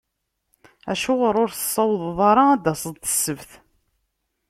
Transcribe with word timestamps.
Acuɣer 0.91 1.35
ur 1.43 1.49
tessawḍeḍ 1.51 2.19
ara 2.29 2.43
ad 2.51 2.59
d-taseḍ 2.63 2.95
d 3.03 3.05
ssebt? 3.13 3.51